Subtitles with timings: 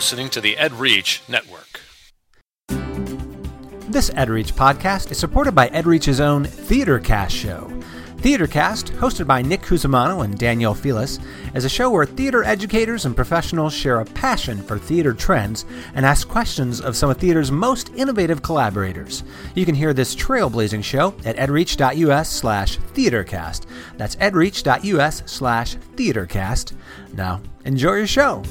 [0.00, 1.82] listening to the EdReach Network.
[3.90, 7.70] This EdReach podcast is supported by EdReach's own TheaterCast show.
[8.22, 11.18] TheaterCast, hosted by Nick Cusimano and Danielle Felis,
[11.54, 16.06] is a show where theater educators and professionals share a passion for theater trends and
[16.06, 19.22] ask questions of some of theater's most innovative collaborators.
[19.54, 23.66] You can hear this trailblazing show at edreach.us slash theatercast.
[23.98, 26.72] That's edreach.us slash theatercast.
[27.12, 28.42] Now, enjoy your show.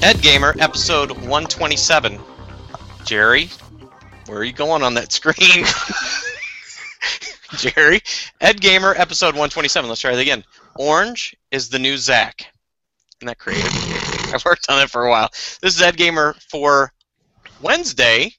[0.00, 2.18] EdGamer, episode 127.
[3.04, 3.50] Jerry,
[4.26, 5.34] where are you going on that screen?
[7.56, 8.00] Jerry,
[8.40, 9.88] EdGamer, episode 127.
[9.88, 10.42] Let's try it again.
[10.76, 12.46] Orange is the new Zach.
[13.20, 13.72] Isn't that creative?
[14.34, 15.28] I've worked on it for a while.
[15.60, 16.92] This is EdGamer for
[17.60, 18.32] Wednesday.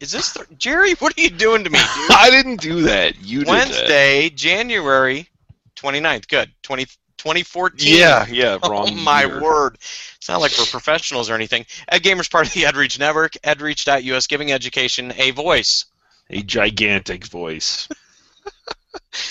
[0.00, 0.92] Is this th- Jerry?
[0.98, 2.10] What are you doing to me, dude?
[2.10, 3.18] I didn't do that.
[3.22, 3.50] You did that.
[3.50, 5.28] Wednesday, January
[5.76, 6.28] 29th.
[6.28, 6.50] Good.
[6.62, 6.84] 20,
[7.16, 7.98] 2014.
[7.98, 8.88] Yeah, yeah, oh wrong.
[8.90, 9.40] Oh my year.
[9.40, 9.78] word!
[10.16, 11.64] It's not like we're professionals or anything.
[11.90, 13.34] EdGamer's part of the EdReach network.
[13.44, 15.84] EdReach.us, giving education a voice.
[16.30, 17.88] A gigantic voice.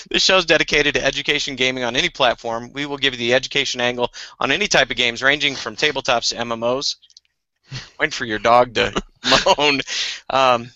[0.09, 2.72] This show is dedicated to education gaming on any platform.
[2.73, 6.30] We will give you the education angle on any type of games, ranging from tabletops
[6.30, 6.95] to MMOs.
[8.00, 8.92] Waiting for your dog to
[9.58, 9.81] moan.
[10.30, 10.72] Um,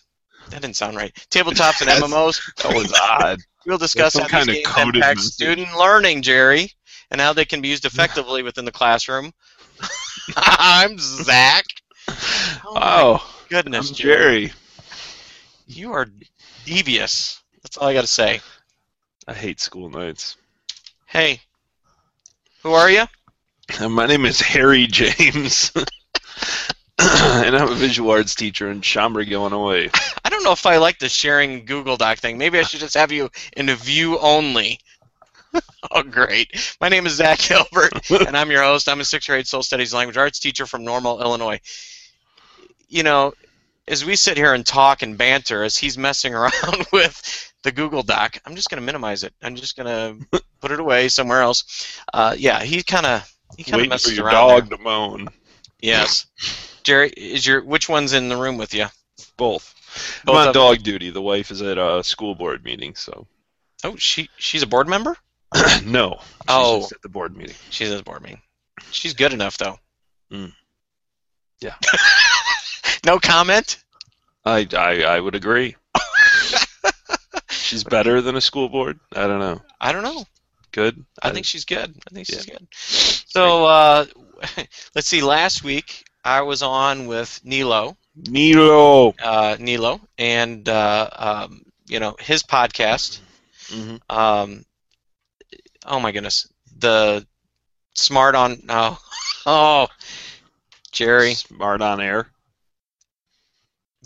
[0.50, 1.14] that didn't sound right.
[1.32, 2.40] Tabletops and MMOs.
[2.64, 3.40] That was odd.
[3.66, 6.72] We'll discuss how kind these of games impact student learning, Jerry,
[7.12, 9.34] and how they can be used effectively within the classroom.
[10.38, 11.66] I'm Zach.
[12.08, 14.48] Oh, Oh, goodness, Jerry.
[14.48, 14.54] Jerry.
[15.68, 16.08] You are
[16.66, 17.42] devious.
[17.64, 18.40] That's all I got to say.
[19.28, 20.38] I hate school nights.
[21.08, 21.42] Hey,
[22.62, 23.06] who are you?
[23.80, 25.72] Uh, my name is Harry James.
[27.00, 29.90] and I'm a visual arts teacher in Schaumburg, Illinois.
[30.24, 32.38] I don't know if I like the sharing Google Doc thing.
[32.38, 34.80] Maybe I should just have you in a view only.
[35.92, 36.76] oh, great.
[36.80, 38.88] My name is Zach Gilbert, and I'm your host.
[38.88, 41.60] I'm a sixth grade social studies language arts teacher from Normal, Illinois.
[42.90, 43.34] You know,
[43.88, 48.04] as we sit here and talk and banter, as he's messing around with the Google
[48.04, 49.34] Doc, I'm just going to minimize it.
[49.42, 49.88] I'm just going
[50.32, 52.00] to put it away somewhere else.
[52.14, 54.34] Uh, yeah, he kind of he kind of Waiting for messes your around.
[54.34, 54.78] dog there.
[54.78, 55.28] to moan.
[55.82, 56.26] Yes,
[56.84, 58.86] Jerry, is your which one's in the room with you?
[59.38, 59.74] Both.
[60.26, 61.10] Both I'm on dog duty.
[61.12, 63.28] The wife is at a school board meeting, so.
[63.84, 65.16] Oh, she she's a board member.
[65.86, 66.18] no.
[66.20, 66.80] She's Oh.
[66.82, 67.56] just at the board meeting.
[67.70, 68.42] She's at the board meeting.
[68.92, 69.78] She's good enough though.
[70.32, 70.54] Mm.
[71.62, 71.76] Yeah.
[73.06, 73.84] no comment.
[74.46, 75.76] I, I, I would agree.
[77.50, 79.00] She's better than a school board?
[79.16, 79.62] I don't know.
[79.80, 80.26] I don't know.
[80.72, 81.04] Good?
[81.22, 81.96] I think she's good.
[82.08, 82.56] I think she's Yeah.
[82.58, 82.68] good.
[82.74, 84.06] So uh,
[84.96, 85.22] let's see.
[85.22, 89.14] Last week I was on with Nilo, Nilo.
[89.24, 93.20] uh, Nilo, and uh, um, you know his podcast.
[93.68, 93.96] Mm-hmm.
[94.16, 94.66] Um,
[95.86, 97.26] oh my goodness, the
[97.94, 98.98] smart on no,
[99.46, 99.88] oh,
[100.92, 102.28] Jerry, Smart on air.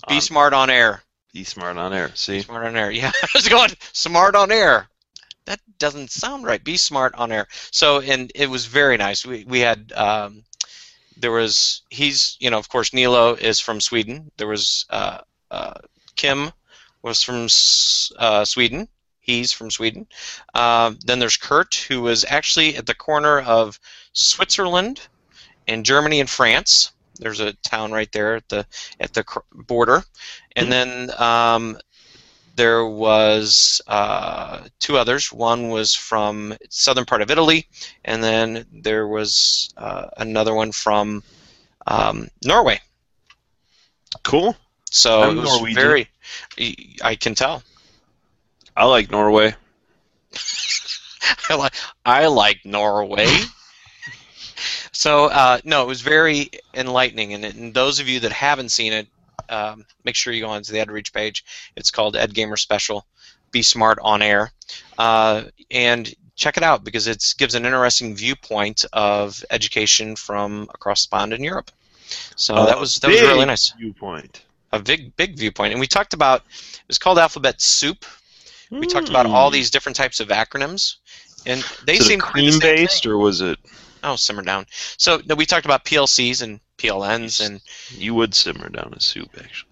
[0.08, 1.02] Be On- smart on air.
[1.34, 2.12] Be smart on air.
[2.16, 2.42] See?
[2.42, 2.90] Smart on air.
[2.90, 4.88] Yeah, I was going smart on air.
[5.46, 6.64] That doesn't sound right.
[6.64, 7.48] Be smart on air.
[7.72, 9.26] So, and it was very nice.
[9.26, 10.44] We we had um,
[11.18, 14.32] there was he's you know of course Nilo is from Sweden.
[14.38, 15.20] There was uh,
[15.52, 15.74] uh,
[16.16, 16.52] Kim
[17.02, 17.48] was from
[18.20, 18.88] uh, Sweden.
[19.20, 20.08] He's from Sweden.
[20.56, 23.80] Um, then there's Kurt, who was actually at the corner of
[24.14, 25.08] Switzerland
[25.68, 26.92] and Germany and France.
[27.20, 28.66] There's a town right there at the
[29.00, 30.04] at the border,
[30.56, 31.78] and then um,
[32.56, 35.32] there was uh, two others.
[35.32, 37.68] One was from southern part of Italy,
[38.04, 41.24] and then there was uh, another one from
[41.88, 42.82] um, Norway.
[44.24, 44.56] Cool.
[44.92, 45.82] So I'm it was Norwegian.
[45.82, 46.10] very.
[47.04, 47.64] I can tell.
[48.76, 49.56] I like Norway.
[51.50, 51.74] I like,
[52.06, 53.28] I like Norway.
[54.92, 58.94] so uh, no, it was very enlightening, and, and those of you that haven't seen
[58.94, 59.08] it,
[59.50, 61.44] um, make sure you go onto the EdReach page.
[61.76, 63.06] It's called EdGamer Special.
[63.52, 64.52] Be smart on air,
[64.98, 71.06] uh, and check it out because it gives an interesting viewpoint of education from across
[71.06, 71.72] the pond in Europe.
[72.36, 73.74] So A that was that was really nice.
[73.78, 74.44] Viewpoint.
[74.72, 78.06] A big big viewpoint, and we talked about it was called Alphabet Soup.
[78.72, 79.54] We talked about all Mm.
[79.54, 80.98] these different types of acronyms,
[81.48, 83.58] and they seem cream based, or was it?
[84.04, 84.66] Oh, simmer down.
[84.98, 87.62] So we talked about PLCs and PLNs and
[87.92, 89.70] You would simmer down a soup, actually.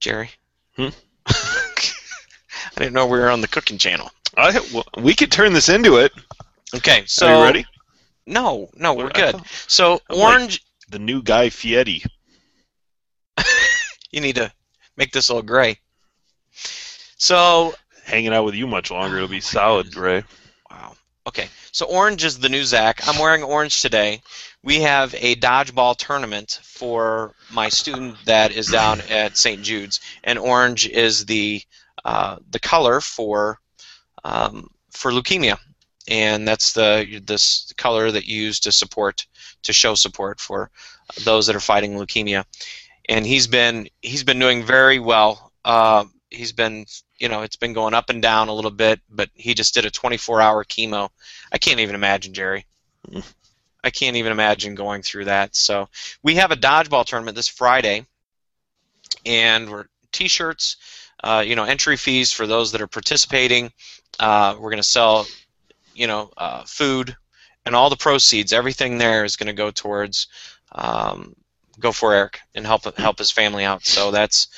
[0.00, 0.30] Jerry.
[0.76, 0.88] Hmm?
[1.26, 1.34] I
[2.76, 4.10] didn't know we were on the cooking channel.
[4.36, 6.12] I, well, we could turn this into it.
[6.74, 7.66] Okay, so Are you ready?
[8.26, 9.34] No, no, we're good.
[9.36, 12.02] thought- So I'm like- orange, The new Guy Fieri.
[14.10, 14.52] you need to
[14.96, 15.78] make this all gray.
[17.16, 17.74] So
[18.04, 20.24] Hanging out with you much longer, it'll be solid, gray.
[20.70, 20.96] Wow.
[21.28, 21.48] Okay.
[21.72, 23.06] So orange is the new Zach.
[23.06, 24.22] I'm wearing orange today.
[24.62, 29.62] We have a dodgeball tournament for my student that is down at St.
[29.62, 31.62] Jude's, and orange is the
[32.04, 33.58] uh, the color for
[34.24, 35.58] um, for leukemia,
[36.08, 39.26] and that's the this color that you use to support
[39.62, 40.70] to show support for
[41.24, 42.44] those that are fighting leukemia.
[43.08, 45.52] And he's been he's been doing very well.
[45.64, 46.86] Uh, he's been
[47.20, 49.84] you know it's been going up and down a little bit, but he just did
[49.84, 51.10] a 24-hour chemo.
[51.52, 52.66] I can't even imagine, Jerry.
[53.08, 53.24] Mm.
[53.84, 55.54] I can't even imagine going through that.
[55.54, 55.88] So
[56.22, 58.06] we have a dodgeball tournament this Friday,
[59.24, 60.76] and we're t-shirts,
[61.22, 63.70] uh, you know, entry fees for those that are participating.
[64.18, 65.26] Uh, we're going to sell,
[65.94, 67.16] you know, uh, food,
[67.64, 70.28] and all the proceeds, everything there is going to go towards
[70.72, 71.34] um,
[71.78, 73.84] go for Eric and help help his family out.
[73.84, 74.48] So that's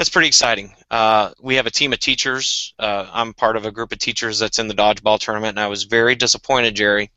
[0.00, 0.74] that's pretty exciting.
[0.90, 2.72] Uh, we have a team of teachers.
[2.78, 5.66] Uh, I'm part of a group of teachers that's in the dodgeball tournament, and I
[5.66, 7.10] was very disappointed, Jerry.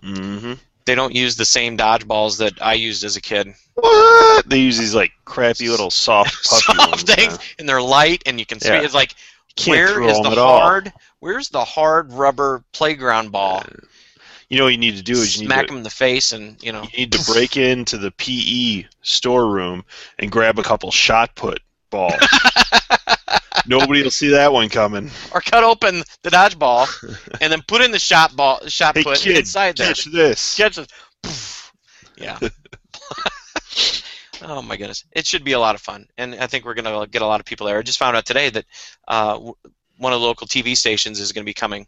[0.00, 0.52] Mm-hmm.
[0.84, 3.52] They don't use the same dodgeballs that I used as a kid.
[3.74, 4.48] What?
[4.48, 7.02] They use these like crappy little soft puffy Soft ones.
[7.02, 7.38] things, man.
[7.58, 8.82] and they're light, and you can see Yeah.
[8.82, 9.16] it's like
[9.66, 10.60] where is the at all.
[10.60, 10.92] hard?
[11.18, 13.64] Where's the hard rubber playground ball?
[14.48, 15.90] You know what you need to do is you need Smack to, him in the
[15.90, 16.82] face, and you know.
[16.92, 19.84] you need to break into the PE storeroom
[20.20, 22.14] and grab a couple shot put balls.
[23.66, 25.10] Nobody will see that one coming.
[25.34, 26.88] or cut open the dodgeball
[27.40, 29.88] and then put in the shot ball, shot Hey put kid, inside there.
[29.88, 30.54] catch this.
[30.56, 30.78] Catch.
[31.22, 31.72] Poof.
[32.16, 32.38] Yeah.
[34.42, 37.06] oh my goodness, it should be a lot of fun, and I think we're gonna
[37.06, 37.78] get a lot of people there.
[37.78, 38.64] I just found out today that
[39.08, 39.38] uh,
[39.96, 41.86] one of the local TV stations is going to be coming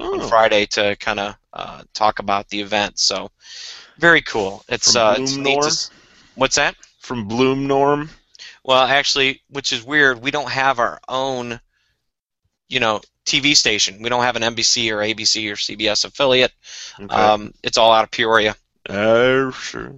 [0.00, 2.98] on Oh, Friday to kind of uh, talk about the event.
[2.98, 3.30] So
[3.98, 4.64] very cool.
[4.68, 5.44] It's From uh, it's Bloom.
[5.44, 5.66] To, Norm?
[5.66, 5.90] s-
[6.36, 6.74] what's that?
[7.00, 8.10] from Bloom Norm.
[8.68, 11.58] Well, actually, which is weird, we don't have our own,
[12.68, 14.02] you know, TV station.
[14.02, 16.52] We don't have an NBC or ABC or CBS affiliate.
[17.00, 17.14] Okay.
[17.14, 18.54] Um, it's all out of Peoria,
[18.90, 19.94] Oh, sure.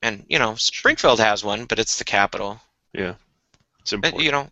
[0.00, 2.58] and you know, Springfield has one, but it's the capital.
[2.94, 3.16] Yeah,
[3.80, 4.22] it's important.
[4.22, 4.48] you know,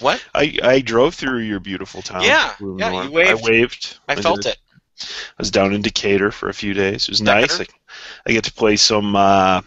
[0.00, 0.20] what?
[0.34, 2.22] I, I drove through your beautiful town.
[2.22, 3.30] Yeah, yeah, you waved.
[3.30, 3.98] I waved.
[4.08, 4.54] I felt did.
[4.54, 4.58] it.
[5.02, 5.06] I
[5.38, 7.04] was down in Decatur for a few days.
[7.04, 7.54] It was nice.
[7.54, 7.78] I, Decatur?
[8.26, 9.60] I get to play some uh,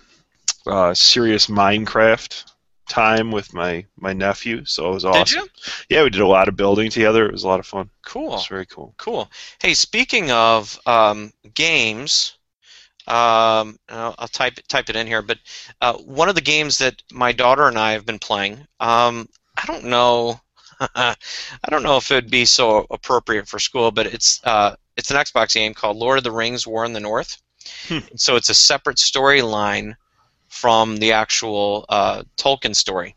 [0.68, 2.50] uh, serious Minecraft
[2.91, 5.23] time with my, my nephew, so it was awesome.
[5.23, 5.47] Did you?
[5.89, 7.25] Yeah, we did a lot of building together.
[7.25, 7.89] It was a lot of fun.
[8.05, 8.31] Cool.
[8.31, 8.93] was very cool.
[8.97, 9.31] Cool.
[9.61, 12.33] Hey, speaking of um, games,
[13.07, 15.21] um, I'll, I'll type it, type it in here.
[15.21, 15.39] But
[15.79, 19.65] uh, one of the games that my daughter and I have been playing, um, I
[19.65, 20.41] don't know,
[20.95, 21.15] I
[21.69, 25.17] don't know if it would be so appropriate for school, but it's uh, it's an
[25.17, 27.41] Xbox game called Lord of the Rings: War in the North.
[27.87, 27.99] Hmm.
[28.15, 29.95] So it's a separate storyline
[30.51, 33.15] from the actual uh, Tolkien story,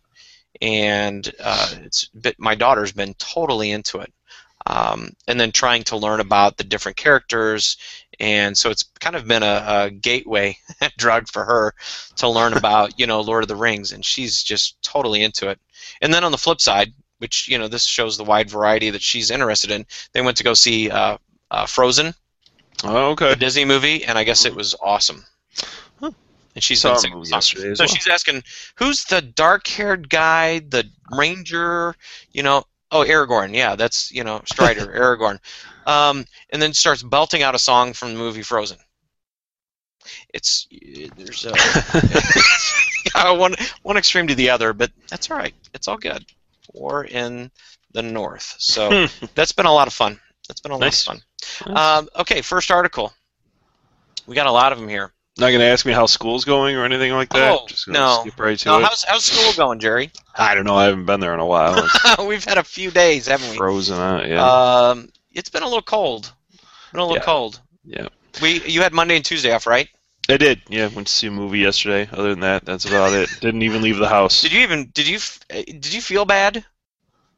[0.63, 4.13] and uh, it's bit, my daughter's been totally into it
[4.67, 7.77] um, and then trying to learn about the different characters.
[8.21, 10.57] And so it's kind of been a, a gateway
[10.97, 11.75] drug for her
[12.17, 15.59] to learn about, you know, Lord of the Rings, and she's just totally into it.
[16.01, 19.03] And then on the flip side, which you know, this shows the wide variety that
[19.03, 19.87] she's interested in.
[20.13, 21.19] They went to go see uh,
[21.51, 22.15] uh, Frozen,
[22.83, 23.35] Oh, okay.
[23.35, 25.25] Disney movie, and I guess it was awesome.
[26.55, 27.53] And she's Saw been a singing movie songs.
[27.53, 27.89] yesterday So well.
[27.89, 28.45] she's asking,
[28.77, 31.97] who's the dark-haired guy, the ranger?
[32.31, 35.39] You know, oh Aragorn, yeah, that's you know Strider, Aragorn,
[35.87, 38.79] um, and then starts belting out a song from the movie Frozen.
[40.33, 40.69] It's
[41.17, 41.55] there's a,
[43.15, 45.55] yeah, one one extreme to the other, but that's all right.
[45.75, 46.25] It's all good.
[46.73, 47.51] War in
[47.93, 48.55] the North.
[48.59, 50.21] So that's been a lot of fun.
[50.49, 51.23] That's been a lot of fun.
[51.67, 53.13] Um, okay, first article.
[54.27, 55.13] We got a lot of them here.
[55.37, 57.53] Not gonna ask me how school's going or anything like that.
[57.53, 58.19] Oh, Just gonna no.
[58.21, 58.85] skip right to Now, it.
[58.85, 60.11] how's how's school going, Jerry?
[60.37, 60.77] I don't know.
[60.77, 61.89] I haven't been there in a while.
[62.27, 63.57] We've had a few days, haven't we?
[63.57, 64.29] frozen out.
[64.29, 64.45] Yeah.
[64.91, 66.33] Um, it's been a little cold.
[66.93, 67.25] Been a little Yeah.
[67.25, 67.61] cold.
[67.85, 68.09] yeah.
[68.43, 69.89] We you had Monday and Tuesday off, right?
[70.29, 70.63] I did.
[70.69, 70.87] Yeah.
[70.89, 72.09] Went to see a movie yesterday.
[72.13, 73.29] Other than that, that's about it.
[73.41, 74.41] Didn't even leave the house.
[74.41, 75.19] Did you even did you
[75.51, 76.65] did you feel bad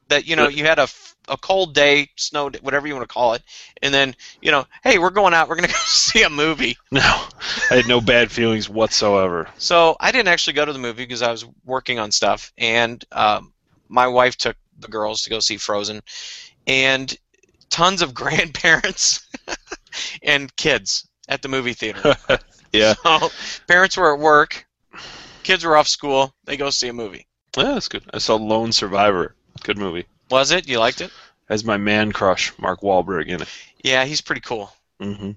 [0.09, 3.07] that you know you had a f- a cold day, snow, day, whatever you want
[3.07, 3.43] to call it,
[3.81, 6.77] and then you know, hey, we're going out, we're gonna go see a movie.
[6.91, 7.25] No.
[7.69, 9.47] I had no bad feelings whatsoever.
[9.57, 13.03] So I didn't actually go to the movie because I was working on stuff, and
[13.11, 13.53] um,
[13.89, 16.01] my wife took the girls to go see Frozen,
[16.65, 17.15] and
[17.69, 19.27] tons of grandparents
[20.23, 22.15] and kids at the movie theater.
[22.73, 22.93] Yeah.
[23.03, 23.29] So
[23.67, 24.65] parents were at work,
[25.43, 26.33] kids were off school.
[26.45, 27.25] They go see a movie.
[27.55, 28.03] Yeah, that's good.
[28.13, 29.33] I saw Lone Survivor.
[29.63, 30.05] Good movie.
[30.29, 30.67] Was it?
[30.67, 31.11] You liked it?
[31.49, 33.47] As my man crush, Mark Wahlberg, in it.
[33.83, 34.71] Yeah, he's pretty cool.
[34.99, 35.31] hmm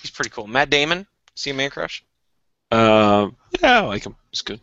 [0.00, 0.46] He's pretty cool.
[0.46, 2.04] Matt Damon, see a man crush?
[2.70, 4.14] Uh, yeah, I like him.
[4.30, 4.60] He's good.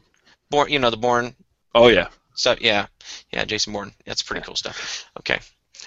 [0.49, 1.35] Bourne, you know the Bourne
[1.73, 2.07] Oh yeah.
[2.35, 2.61] stuff.
[2.61, 2.87] Yeah,
[3.31, 3.91] yeah, Jason Bourne.
[4.05, 5.05] That's pretty cool stuff.
[5.19, 5.39] Okay.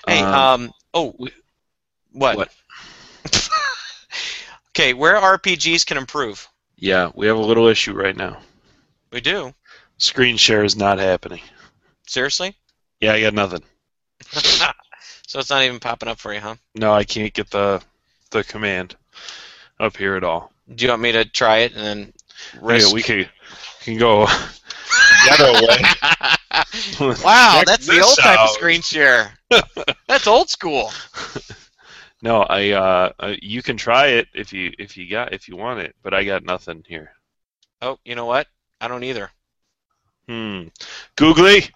[0.06, 1.16] Hey, Um, um, oh,
[2.12, 2.36] what?
[2.36, 2.50] what?
[4.70, 6.46] okay, where RPGs can improve?
[6.76, 8.38] Yeah, we have a little issue right now.
[9.10, 9.54] We do.
[9.96, 11.40] Screen share is not happening.
[12.06, 12.54] Seriously?
[13.00, 13.62] Yeah, I got nothing.
[15.26, 16.56] so it's not even popping up for you, huh?
[16.74, 17.82] No, I can't get the
[18.30, 18.96] the command
[19.80, 20.52] up here at all.
[20.74, 22.12] Do you want me to try it and then
[22.62, 23.26] Yeah, we can
[23.80, 24.26] can go
[25.26, 27.14] the other way.
[27.24, 29.32] wow, Check that's the old type of screen share.
[30.08, 30.90] that's old school.
[32.20, 35.56] No, I uh, uh, you can try it if you if you got if you
[35.56, 37.12] want it, but I got nothing here.
[37.80, 38.48] Oh, you know what?
[38.80, 39.30] I don't either.
[40.28, 40.64] Hmm.
[41.16, 41.70] Googly.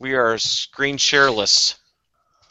[0.00, 1.76] We are screen shareless.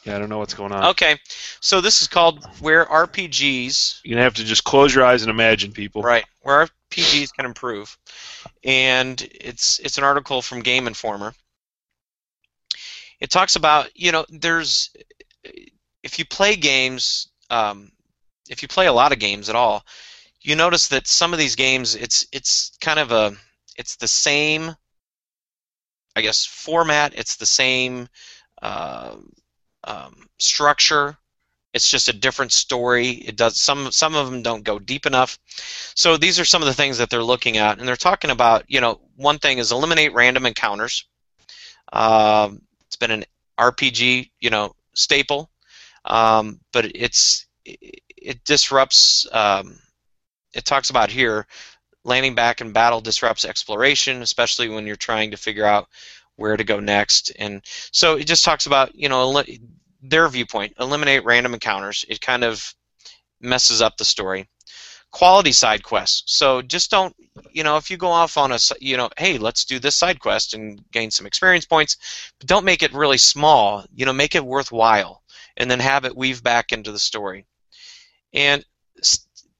[0.04, 0.84] Yeah, I don't know what's going on.
[0.90, 1.18] Okay,
[1.60, 5.30] so this is called where RPGs, You're gonna have to just close your eyes and
[5.30, 6.00] imagine, people.
[6.00, 6.24] right?
[6.40, 7.98] Where RPGs can improve,
[8.64, 11.34] and it's it's an article from Game Informer.
[13.18, 14.90] It talks about you know there's
[16.02, 17.90] if you play games, um,
[18.48, 19.84] if you play a lot of games at all,
[20.40, 23.32] you notice that some of these games it's it's kind of a
[23.76, 24.76] it's the same
[26.16, 27.14] I guess format.
[27.14, 28.08] It's the same
[28.62, 29.16] uh,
[29.84, 31.16] um, structure.
[31.72, 33.10] It's just a different story.
[33.10, 35.38] It does some some of them don't go deep enough.
[35.94, 38.64] So these are some of the things that they're looking at, and they're talking about.
[38.66, 41.06] You know, one thing is eliminate random encounters.
[41.92, 43.24] Um, it's been an
[43.58, 45.50] RPG, you know, staple,
[46.04, 49.28] um, but it's it, it disrupts.
[49.30, 49.78] Um,
[50.54, 51.46] it talks about here
[52.04, 55.88] landing back in battle disrupts exploration, especially when you're trying to figure out
[56.36, 57.32] where to go next.
[57.38, 57.60] And
[57.92, 59.42] so it just talks about, you know,
[60.02, 62.04] their viewpoint, eliminate random encounters.
[62.08, 62.74] It kind of
[63.40, 64.48] messes up the story.
[65.12, 66.22] Quality side quests.
[66.36, 67.14] So just don't,
[67.50, 70.20] you know, if you go off on a, you know, hey, let's do this side
[70.20, 73.84] quest and gain some experience points, but don't make it really small.
[73.92, 75.22] You know, make it worthwhile,
[75.56, 77.44] and then have it weave back into the story.
[78.32, 78.64] And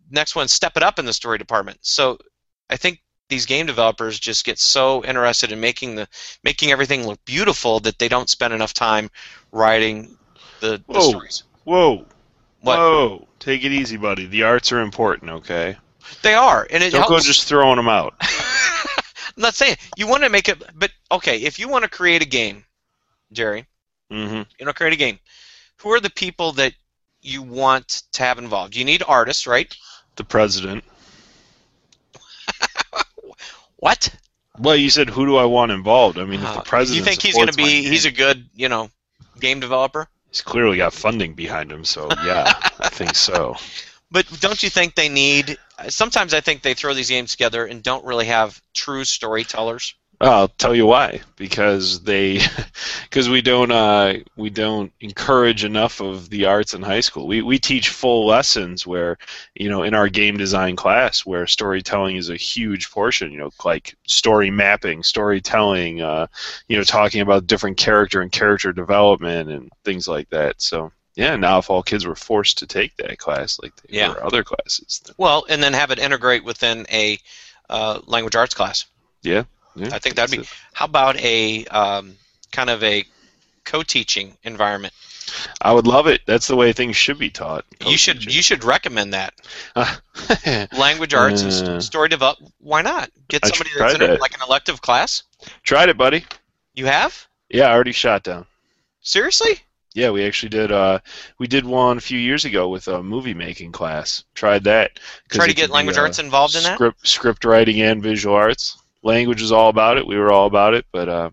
[0.08, 1.78] next one, step it up in the story department.
[1.82, 2.16] So
[2.70, 6.08] I think these game developers just get so interested in making the
[6.44, 9.10] making everything look beautiful that they don't spend enough time
[9.52, 10.16] writing
[10.60, 11.10] the, the Whoa.
[11.10, 11.44] stories.
[11.64, 12.06] Whoa.
[12.60, 13.28] What Whoa.
[13.38, 14.26] Take it easy, buddy.
[14.26, 15.76] The arts are important, okay?
[16.22, 17.26] they are, and it Don't go helps.
[17.26, 18.14] just throwing them out.
[18.22, 22.22] I'm not saying you want to make it, but okay, if you want to create
[22.22, 22.64] a game,
[23.32, 23.66] Jerry,
[24.10, 25.18] hmm you know, create a game.
[25.78, 26.74] Who are the people that
[27.22, 28.76] you want to have involved?
[28.76, 29.74] You need artists, right?
[30.16, 30.84] The president.
[33.80, 34.14] What?
[34.58, 36.18] Well, you said who do I want involved?
[36.18, 36.98] I mean, if Uh, the president.
[36.98, 37.82] you think he's going to be?
[37.82, 38.90] He's a good, you know,
[39.40, 40.06] game developer.
[40.30, 43.56] He's clearly got funding behind him, so yeah, I think so.
[44.12, 45.56] But don't you think they need?
[45.88, 49.94] Sometimes I think they throw these games together and don't really have true storytellers.
[50.22, 51.20] I'll tell you why.
[51.36, 52.40] Because they,
[53.04, 57.26] because we don't, uh, we don't encourage enough of the arts in high school.
[57.26, 59.16] We we teach full lessons where,
[59.54, 63.32] you know, in our game design class, where storytelling is a huge portion.
[63.32, 66.02] You know, like story mapping, storytelling.
[66.02, 66.26] Uh,
[66.68, 70.60] you know, talking about different character and character development and things like that.
[70.60, 70.92] So.
[71.16, 74.08] Yeah, now if all kids were forced to take that class like they Yeah.
[74.08, 77.18] were other classes, Well, and then have it integrate within a
[77.68, 78.86] uh, language arts class.
[79.22, 79.42] yeah,
[79.74, 80.42] yeah, I think that'd be.
[80.42, 80.52] it.
[80.72, 82.16] How about a um,
[82.52, 83.04] kind of a
[83.64, 84.92] co-teaching environment?
[85.62, 86.22] I would love it.
[86.26, 87.64] That's the way things should be taught.
[87.86, 89.32] You should you should recommend that
[90.76, 92.38] language arts and Uh, st- story develop.
[92.58, 94.20] Why not get somebody that's in that.
[94.20, 95.22] like an elective class?
[95.62, 96.24] Tried it, buddy.
[96.74, 98.46] You have Yeah, I already shot down.
[99.02, 99.60] seriously?
[99.94, 100.70] Yeah, we actually did.
[100.70, 101.00] Uh,
[101.38, 104.22] we did one a few years ago with a movie making class.
[104.34, 105.00] Tried that.
[105.30, 106.74] Try to get could be, language uh, arts involved in that.
[106.74, 108.79] Script, script writing and visual arts.
[109.02, 110.06] Language is all about it.
[110.06, 111.30] We were all about it, but uh,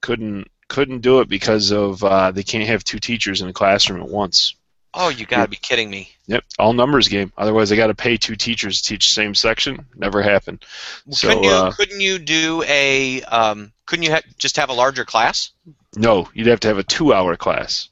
[0.00, 4.00] couldn't couldn't do it because of uh, they can't have two teachers in a classroom
[4.02, 4.54] at once.
[4.96, 6.10] Oh, you got to be kidding me!
[6.26, 7.32] Yep, all numbers game.
[7.36, 9.84] Otherwise, they got to pay two teachers to teach the same section.
[9.96, 10.64] Never happened.
[11.10, 14.74] So, couldn't you uh, couldn't you do a um, couldn't you ha- just have a
[14.74, 15.50] larger class?
[15.96, 17.88] No, you'd have to have a two-hour class.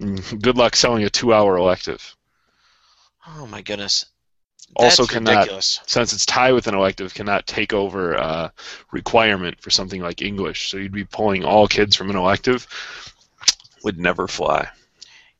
[0.00, 2.14] Mm, Good luck selling a two-hour elective.
[3.26, 4.06] Oh my goodness!
[4.76, 5.80] Also That's cannot- ridiculous.
[5.86, 8.50] Since it's tied with an elective, cannot take over uh,
[8.92, 10.70] requirement for something like English.
[10.70, 12.66] So you'd be pulling all kids from an elective.
[13.84, 14.68] Would never fly.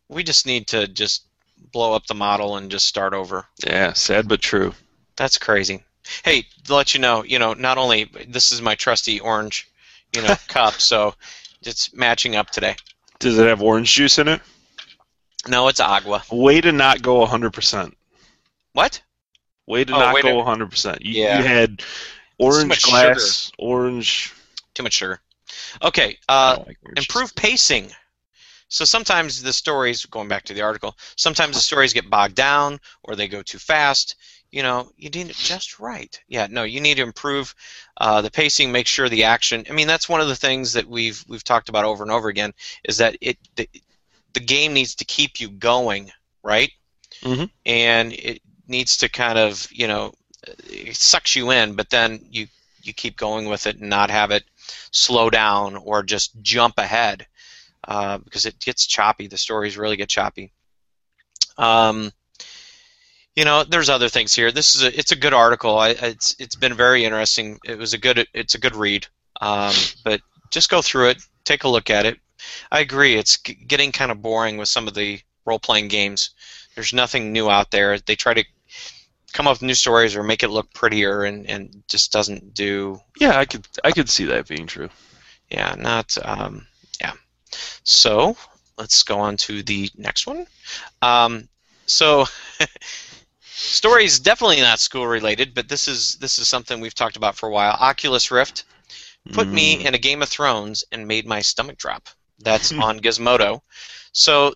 [0.09, 1.25] We just need to just
[1.73, 3.45] blow up the model and just start over.
[3.65, 4.75] Yeah, sad but true.
[5.17, 5.83] That's crazy.
[6.25, 9.69] Hey, to let you know, you know, not only this is my trusty orange,
[10.15, 11.15] you know, cup, so
[11.63, 12.77] it's matching up today.
[13.19, 14.41] Does it have orange juice in it?
[15.47, 16.23] No, it's agua.
[16.31, 17.93] Way to not go 100%.
[18.73, 19.03] What?
[19.69, 21.03] Way to Oh, not go to- 100%.
[21.03, 21.39] You, Yeah.
[21.39, 21.83] you had
[22.39, 24.33] orange glass, orange.
[24.75, 25.21] Too much sugar.
[25.83, 26.19] Okay.
[26.29, 27.93] Uh, like improve pacing.
[28.71, 32.81] So sometimes the stories, going back to the article, sometimes the stories get bogged down
[33.03, 34.17] or they go too fast.
[34.51, 36.19] You know, you need it just right.
[36.29, 37.55] Yeah, no, you need to improve
[37.99, 38.73] uh, the pacing.
[38.73, 39.67] Make sure the action.
[39.69, 42.29] I mean, that's one of the things that we've we've talked about over and over
[42.29, 42.53] again.
[42.85, 43.69] Is that it the,
[44.33, 46.11] the game needs to keep you going,
[46.43, 46.71] right?
[47.23, 47.51] Mhm.
[47.67, 50.13] And it needs to kind of you know
[50.47, 52.47] it sucks you in, but then you
[52.83, 54.45] you keep going with it and not have it
[54.91, 57.27] slow down or just jump ahead
[57.87, 59.27] uh, because it gets choppy.
[59.27, 60.53] The stories really get choppy.
[61.57, 62.13] Um,
[63.35, 64.51] you know, there's other things here.
[64.51, 65.79] This is a it's a good article.
[65.79, 67.59] I, it's it's been very interesting.
[67.65, 69.07] It was a good it's a good read.
[69.41, 70.21] Um, but
[70.51, 72.19] just go through it, take a look at it.
[72.73, 73.15] I agree.
[73.15, 76.31] It's getting kind of boring with some of the role playing games.
[76.75, 77.99] There's nothing new out there.
[77.99, 78.45] They try to
[79.33, 83.01] come up with new stories or make it look prettier, and, and just doesn't do
[83.19, 84.89] Yeah, I could I could see that being true.
[85.51, 86.67] yeah, not um,
[87.01, 87.13] yeah.
[87.85, 88.37] So
[88.79, 90.47] let's go on to the next one.
[91.03, 91.49] Um,
[91.87, 92.27] so
[93.43, 97.49] stories definitely not school related, but this is this is something we've talked about for
[97.49, 97.73] a while.
[97.81, 98.65] Oculus Rift
[99.33, 99.81] put me Mm.
[99.81, 102.09] in a Game of Thrones and made my stomach drop.
[102.41, 103.61] That's on Gizmodo.
[104.13, 104.55] So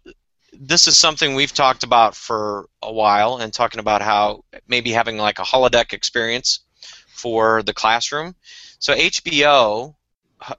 [0.53, 5.17] this is something we've talked about for a while and talking about how maybe having
[5.17, 6.61] like a holodeck experience
[7.09, 8.35] for the classroom.
[8.79, 9.95] So HBO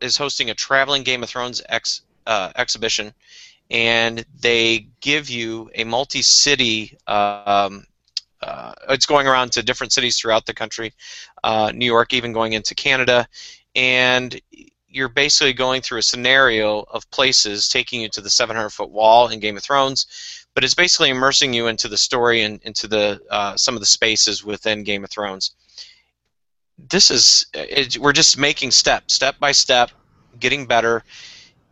[0.02, 3.14] is hosting a traveling Game of Thrones ex, uh, exhibition,
[3.70, 6.98] and they give you a multi-city.
[7.08, 7.86] Um,
[8.42, 10.94] uh, it's going around to different cities throughout the country,
[11.44, 13.28] uh, New York, even going into Canada,
[13.76, 14.40] and
[14.94, 19.28] you're basically going through a scenario of places taking you to the 700 foot wall
[19.28, 20.06] in Game of Thrones,
[20.54, 23.88] but it's basically immersing you into the story and into the uh, some of the
[23.88, 25.52] spaces within Game of Thrones.
[26.78, 29.90] This is it, we're just making step step by step,
[30.40, 31.04] getting better,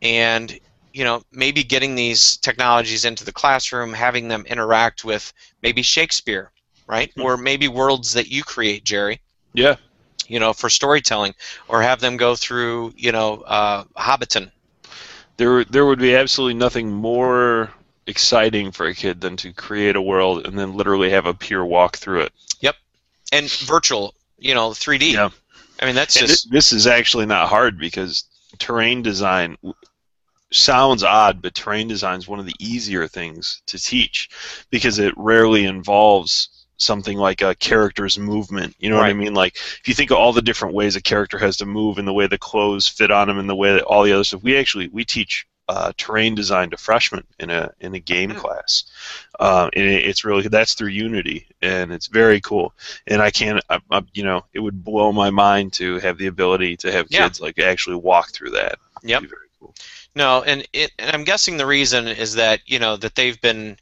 [0.01, 0.59] and
[0.93, 5.31] you know maybe getting these technologies into the classroom, having them interact with
[5.61, 6.51] maybe Shakespeare,
[6.87, 7.21] right, Hmm.
[7.21, 9.21] or maybe worlds that you create, Jerry
[9.53, 9.75] Yeah.
[10.31, 11.35] You know, for storytelling,
[11.67, 14.51] or have them go through, you know, uh, Hobbiton.
[15.37, 17.71] There there would be absolutely nothing more
[18.07, 21.63] exciting for a kid than to create a world and then literally have a peer
[21.63, 22.33] walk through it.
[22.61, 22.75] Yep,
[23.31, 25.13] and virtual, you know, 3D.
[25.13, 25.29] Yeah.
[25.81, 28.23] I mean, that's And just thi- this is actually not hard because
[28.59, 29.57] terrain design
[30.51, 34.29] sounds odd, but terrain design is one of the easier things to teach
[34.69, 38.75] because it rarely involves something like a character's movement.
[38.79, 39.33] You know what I mean?
[39.33, 42.07] Like if you think of all the different ways a character has to move and
[42.07, 44.43] the way the clothes fit on them and the way that all the other stuff,
[44.43, 48.37] we actually we teach uh, terrain design to freshmen in a in a game Hmm.
[48.37, 48.83] class.
[49.39, 52.73] Um, and it, it's really that's through Unity, and it's very cool.
[53.07, 56.27] And I can't, I, I, you know, it would blow my mind to have the
[56.27, 57.23] ability to have Yeah.
[57.23, 58.79] kids like actually walk through that.
[59.03, 59.21] Yep.
[59.21, 59.73] Very cool.
[60.15, 63.77] no, and it, and I'm guessing the reason is that you know that they've been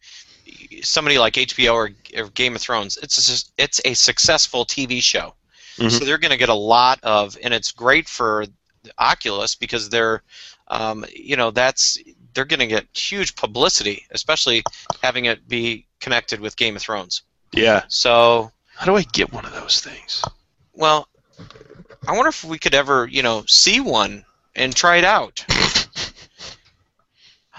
[0.83, 2.97] somebody like HBO or, or Game of Thrones.
[3.01, 5.33] It's a, it's a successful TV show,
[5.77, 5.91] Mhm.
[5.91, 8.45] so they're going to get a lot of, and it's great for
[8.97, 10.23] Oculus because they're,
[10.67, 11.97] um, you know, that's
[12.33, 14.63] they're going to get huge publicity, especially
[15.01, 17.23] having it be connected with Game of Thrones.
[17.53, 17.83] Yeah.
[17.87, 20.23] So How do I get one of those things?
[20.73, 21.07] Well,
[22.07, 24.23] I wonder if we could ever, you know, see one
[24.55, 25.43] and try it out.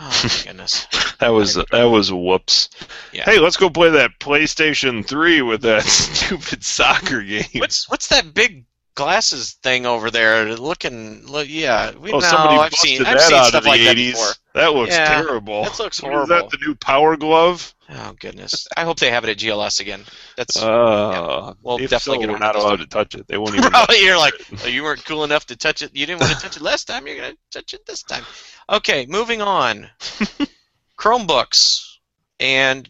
[0.02, 0.86] Oh my goodness.
[1.20, 2.70] That was that was whoops.
[3.12, 3.24] Yeah.
[3.26, 7.44] Hey, let's go play that PlayStation 3 with that stupid soccer game.
[7.56, 10.56] What's what's that big glasses thing over there?
[10.56, 11.92] Looking, look, yeah.
[11.96, 13.96] We, oh, no, somebody I've seen that I've seen out stuff of the like that
[13.96, 14.26] before.
[14.54, 15.64] That looks Yeah, terrible.
[15.64, 17.74] that looks horrible is that, the new Power Glove?
[17.92, 18.66] Oh goodness.
[18.76, 20.02] I hope they have it at GLS again.
[20.36, 23.26] That's Uh, We'll if definitely so, get we're not allowed to touch it.
[23.26, 23.70] They won't even.
[23.70, 25.90] Probably you're like, oh, you weren't cool enough to touch it.
[25.94, 27.06] You didn't want to touch it last time.
[27.06, 28.24] You're gonna touch it this time.
[28.68, 29.88] Okay, moving on.
[30.98, 31.96] Chromebooks
[32.38, 32.88] and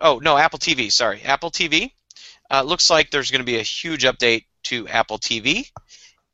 [0.00, 0.90] oh no, Apple TV.
[0.90, 1.92] Sorry, Apple TV.
[2.50, 5.70] Uh, looks like there's going to be a huge update to Apple TV,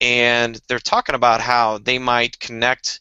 [0.01, 3.01] and they're talking about how they might connect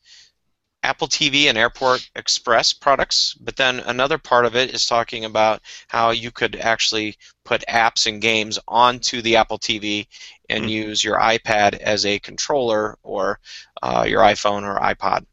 [0.84, 3.36] Apple TV and Airport Express products.
[3.40, 8.06] But then another part of it is talking about how you could actually put apps
[8.08, 10.08] and games onto the Apple TV
[10.50, 10.70] and Hmm.
[10.70, 13.40] use your iPad as a controller or
[13.82, 15.26] uh, your iPhone or iPod.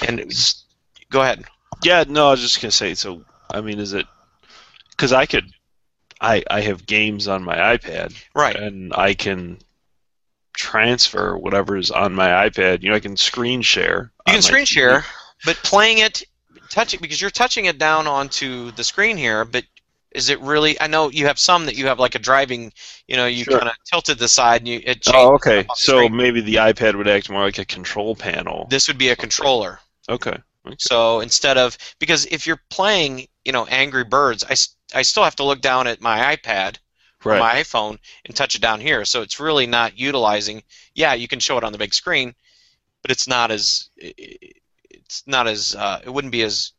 [0.00, 0.24] And
[1.10, 1.44] go ahead.
[1.82, 2.94] Yeah, no, I was just gonna say.
[2.94, 4.06] So, I mean, is it?
[4.90, 5.50] Because I could,
[6.22, 8.56] I I have games on my iPad, Right.
[8.56, 9.58] and I can
[10.54, 12.82] transfer whatever's on my iPad.
[12.82, 14.12] You know, I can screen share.
[14.26, 14.68] You can screen TV.
[14.68, 15.04] share.
[15.44, 16.22] but playing it,
[16.70, 19.64] touching because you're touching it down onto the screen here, but
[20.12, 20.78] is it really?
[20.80, 22.72] I know you have some that you have like a driving,
[23.08, 23.58] you know, you Sure.
[23.58, 25.06] kind of tilted the side and you it.
[25.12, 25.60] Oh, okay.
[25.60, 26.16] up on the So screen.
[26.16, 28.66] maybe the iPad would act more like a control panel.
[28.70, 29.80] this would be a controller.
[30.08, 30.36] Okay.
[30.66, 30.76] okay.
[30.78, 34.54] So instead of because if you're playing, you know, Angry Birds, I
[34.98, 36.76] I still have to look down at my iPad
[37.24, 37.38] or Right.
[37.38, 39.04] my iPhone and touch it down here.
[39.04, 40.62] So it's really not utilizing.
[40.94, 42.34] Yeah, you can show it on the big screen,
[43.02, 46.72] but it's not as it's not as uh, it wouldn't be as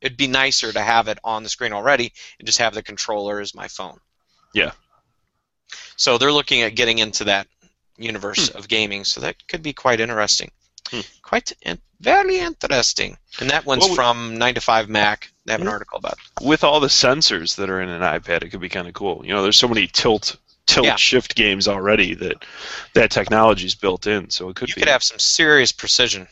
[0.00, 3.40] it'd be nicer to have it on the screen already and just have the controller
[3.40, 3.98] as my phone.
[4.54, 4.72] Yeah.
[5.96, 7.46] So they're looking at getting into that
[7.96, 10.50] universe of gaming, so that could be quite interesting.
[10.90, 11.00] Hmm.
[11.22, 13.18] Quite in- very interesting.
[13.40, 15.30] And that one's Well, we- from 9 to 5 Mac.
[15.48, 16.44] They have an article about it.
[16.46, 19.22] With all the sensors that are in an iPad, it could be kind of cool.
[19.24, 20.96] You know, there's so many tilt tilt Yeah.
[20.96, 22.44] shift games already that
[22.94, 24.28] that technology is built in.
[24.28, 26.28] So it could You be could have some serious precision.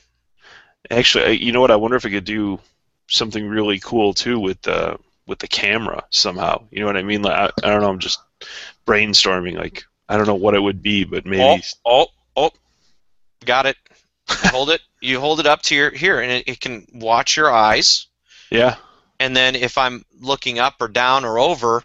[0.91, 1.43] actually.
[1.43, 1.71] You know what?
[1.71, 2.61] I wonder if it could do
[3.09, 6.63] something really cool too with the with the camera somehow.
[6.71, 7.23] You know what I mean?
[7.23, 7.89] Like I, I don't know.
[7.89, 8.21] I'm just
[8.87, 9.57] brainstorming.
[9.57, 11.63] Like I don't know what it would be, but maybe.
[11.87, 12.51] Oh, oh, oh.
[13.45, 13.77] Got it.
[14.29, 14.81] hold it.
[15.03, 18.07] You hold it up to your here, and it, it can watch your eyes.
[18.51, 18.77] Yeah.
[19.19, 21.83] And then if I'm looking up or down or over,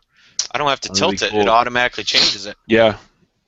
[0.51, 1.31] I don't have to That'd tilt it.
[1.31, 1.41] cool.
[1.41, 2.57] It automatically changes it.
[2.67, 2.97] Yeah.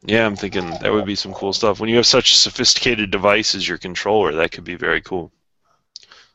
[0.06, 1.80] Yeah, I'm thinking that would be some cool stuff.
[1.80, 5.32] When you have such a sophisticated device as your controller, that could be very cool.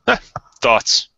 [0.06, 0.16] Huh.
[0.61, 1.08] Thoughts?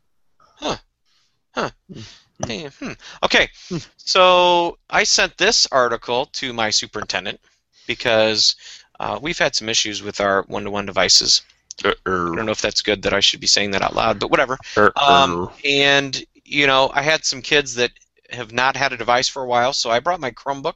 [2.46, 2.92] Hey, hmm.
[3.22, 3.50] Okay,
[3.96, 7.38] so I sent this article to my superintendent
[7.86, 8.56] because
[8.98, 11.42] uh, we've had some issues with our one-to-one devices.
[11.84, 14.18] Er, I don't know if that's good that I should be saying that out loud,
[14.18, 14.58] but whatever.
[14.76, 15.52] er, Um, er.
[15.64, 17.92] and you know, I had some kids that
[18.30, 20.74] have not had a device for a while, so I brought my Chromebook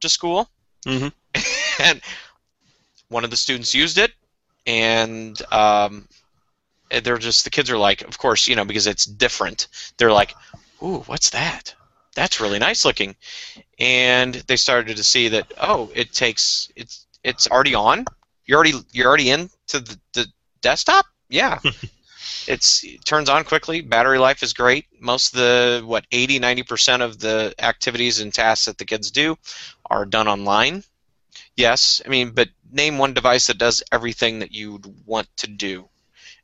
[0.00, 0.48] to school,
[0.86, 1.12] Mhm.
[1.80, 2.00] and
[3.08, 4.12] one of the students used it,
[4.66, 6.08] and um,
[6.90, 9.68] they're just the kids are like, of course, you know, because it's different.
[9.98, 10.34] They're like,
[10.82, 11.74] "Ooh, what's that?
[12.14, 13.14] That's really nice looking,"
[13.78, 18.04] and they started to see that oh, it takes it's it's already on.
[18.46, 20.26] You're already you're already into the, the
[20.66, 21.06] desktop.
[21.28, 21.58] Yeah.
[22.48, 27.00] it's it turns on quickly battery life is great most of the what 80 90%
[27.02, 29.36] of the activities and tasks that the kids do
[29.90, 30.82] are done online
[31.56, 35.88] yes i mean but name one device that does everything that you'd want to do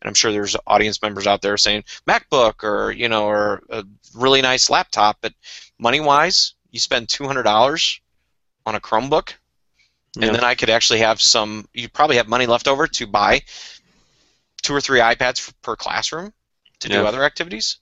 [0.00, 3.84] and i'm sure there's audience members out there saying macbook or you know or a
[4.14, 5.32] really nice laptop but
[5.78, 8.00] money wise you spend $200
[8.66, 9.34] on a chromebook
[10.16, 10.26] Yeah.
[10.26, 11.66] and then I could actually have some.
[11.74, 13.42] You probably have money left over to buy
[14.62, 16.32] two or three iPads per classroom
[16.80, 17.78] to do other activities.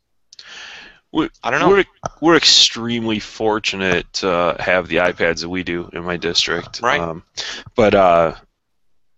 [1.13, 1.69] We- I don't know.
[1.69, 1.85] We're
[2.21, 6.81] we're extremely fortunate to have the iPads that we do in my district.
[6.83, 7.01] Right.
[7.01, 7.25] Um,
[7.75, 8.35] but uh,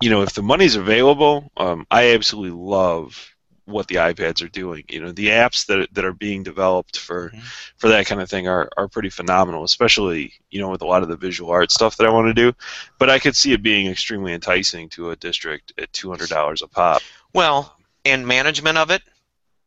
[0.01, 3.29] you know, if the money's available, um, I absolutely love
[3.66, 4.85] what the iPads are doing.
[4.88, 7.42] You know, the apps that that are being developed for Mhm.
[7.77, 9.62] for that kind of thing are are pretty phenomenal.
[9.62, 12.35] Especially you know with a lot of the visual art stuff that I want to
[12.35, 12.57] do.
[12.98, 16.62] But I could see it being extremely enticing to a district at two hundred dollars
[16.62, 17.03] a pop.
[17.33, 19.03] Well, and management of it.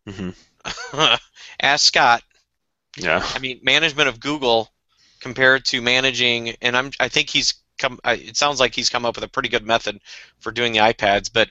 [0.07, 0.29] hmm
[1.61, 2.23] Ask Scott.
[2.97, 3.23] Yeah.
[3.35, 4.71] I mean, management of Google
[5.19, 6.91] compared to managing, and I'm.
[6.99, 7.99] I think he's come.
[8.05, 9.99] It sounds like he's come up with a pretty good method
[10.39, 11.49] for doing the iPads, but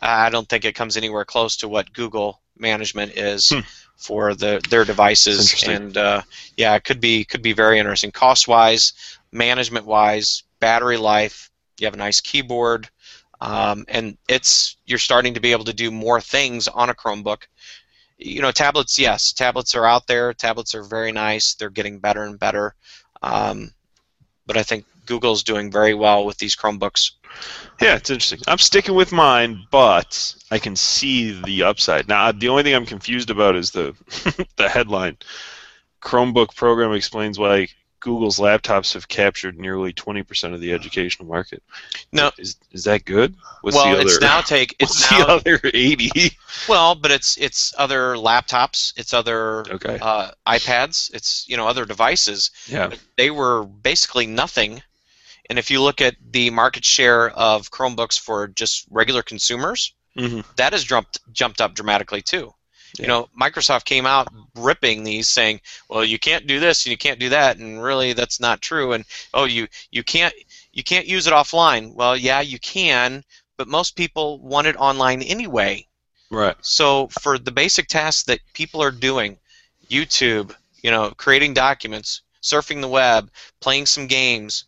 [0.00, 3.60] I don't think it comes anywhere close to what Google management is Hmm.
[3.96, 5.40] for the their devices.
[5.40, 5.70] Interesting.
[5.76, 6.22] And uh,
[6.56, 8.92] yeah, it could be could be very interesting, cost wise,
[9.32, 11.50] management wise, battery life.
[11.78, 12.88] You have a nice keyboard,
[13.44, 17.42] um, and it's you're starting to be able to do more things on a Chromebook
[18.18, 22.22] you know tablets yes tablets are out there tablets are very nice they're getting better
[22.22, 22.74] and better
[23.22, 23.70] um,
[24.46, 27.12] but i think google's doing very well with these chromebooks
[27.80, 28.40] Yeah, it's interesting.
[28.46, 32.06] I'm sticking with mine, but I can see the upside.
[32.06, 33.96] Now, the only thing I'm confused about is the
[34.56, 35.16] the headline.
[36.00, 37.66] Chromebook program explains why
[38.04, 41.62] Google's laptops have captured nearly 20% of the educational market.
[42.12, 42.30] No.
[42.38, 43.34] is is that good?
[43.62, 44.02] What's well the other?
[44.02, 46.36] it's now take it's now the other 80?
[46.68, 49.98] well but it's it's other laptops it's other Okay.
[50.00, 52.90] uh, ipads it's you know other devices Yeah.
[53.16, 54.82] they were basically nothing
[55.48, 60.40] and if you look at the market share of chromebooks for just regular consumers hmm
[60.56, 62.52] that has jumped jumped up dramatically too.
[62.96, 63.02] Yeah.
[63.02, 66.96] You know, Microsoft came out ripping these, saying, "Well, you can't do this and you
[66.96, 68.92] can't do that," and really that's not true.
[68.92, 70.34] And oh, you you can't
[70.72, 71.94] you can't use it offline.
[71.94, 73.24] Well, yeah, you can,
[73.56, 75.86] but most people want it online anyway.
[76.30, 76.56] Right.
[76.62, 79.38] So for the basic tasks that people are doing,
[79.90, 83.30] YouTube, you know, creating documents, surfing the web,
[83.60, 84.64] playing some games,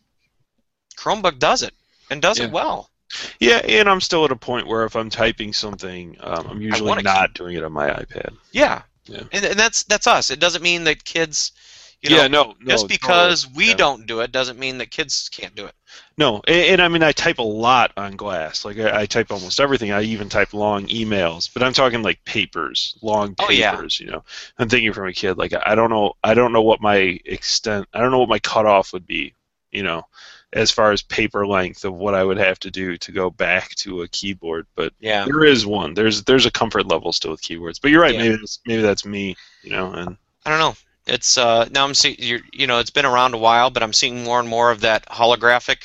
[0.97, 1.73] Chromebook does it
[2.09, 2.45] and does Yeah.
[2.45, 2.89] it well.
[3.39, 7.01] Yeah, and I'm still at a point where if I'm typing something, um, I'm usually
[7.03, 8.35] not doing it on my iPad.
[8.51, 8.81] Yeah.
[9.05, 9.23] Yeah.
[9.31, 10.31] And, and that's that's us.
[10.31, 11.53] It doesn't mean that kids,
[12.01, 12.71] you know, yeah, no, no.
[12.71, 13.75] just because we Yeah.
[13.75, 15.73] don't do it doesn't mean that kids can't do it.
[16.17, 18.65] No, and, and I mean I type a lot on Glass.
[18.65, 19.91] Like I, I type almost everything.
[19.91, 23.49] I even type long emails, but I'm talking like papers, long papers.
[23.49, 23.87] Oh, yeah.
[24.05, 24.23] You know,
[24.57, 25.37] I'm thinking from a kid.
[25.37, 28.39] Like I don't know, I don't know what my extent, I don't know what my
[28.39, 29.33] cutoff would be.
[29.71, 30.03] You know,
[30.53, 33.75] as far as paper length of what I would have to do to go back
[33.75, 34.65] to a keyboard.
[34.75, 35.25] But Yeah.
[35.25, 35.93] there is one.
[35.93, 37.79] There's there's a comfort level still with keyboards.
[37.79, 38.13] But you're right.
[38.13, 38.21] Yeah.
[38.21, 39.35] Maybe that's, maybe that's me.
[39.63, 40.75] You know, and I don't know.
[41.05, 43.93] It's uh now I'm seeing you you know it's been around a while, but I'm
[43.93, 45.83] seeing more and more of that holographic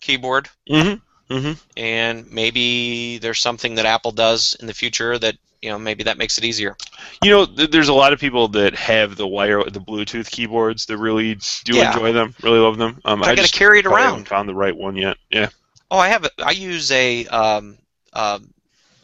[0.00, 1.52] keyboard, mm-hmm, mm-hmm.
[1.76, 6.18] and maybe there's something that Apple does in the future that you know maybe that
[6.18, 6.76] makes it easier.
[7.22, 10.86] You know, th- there's a lot of people that have the wire, the Bluetooth keyboards
[10.86, 11.92] that really do Yeah.
[11.92, 13.00] enjoy them, really love them.
[13.04, 14.10] Um, But I, gotta carry it around.
[14.10, 15.16] haven't found the right one yet.
[15.30, 15.48] Yeah.
[15.90, 16.32] Oh, I have it.
[16.44, 17.78] I use a um,
[18.12, 18.52] um,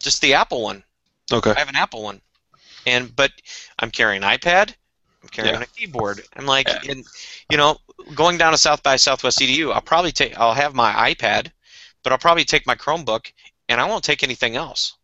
[0.00, 0.82] just the Apple one.
[1.32, 1.50] Okay.
[1.52, 2.20] I have an Apple one,
[2.86, 3.30] and but
[3.78, 4.74] I'm carrying an iPad.
[5.22, 5.62] I'm carrying Yeah.
[5.62, 6.22] a keyboard.
[6.36, 6.90] I'm like, Yeah.
[6.92, 7.04] and
[7.50, 7.78] you know,
[8.14, 10.36] going down to South by Southwest EDU, I'll probably take.
[10.38, 11.50] I'll have my iPad,
[12.02, 13.32] but I'll probably take my Chromebook,
[13.68, 14.94] and I won't take anything else.